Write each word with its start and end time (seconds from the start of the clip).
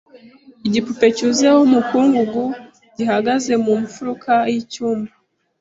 Igipupe 0.67 1.05
cyuzuyeho 1.15 1.59
umukungugu, 1.67 2.43
gihagaze 2.97 3.53
mu 3.63 3.73
mfuruka 3.83 4.33
y'icyumba. 4.51 5.11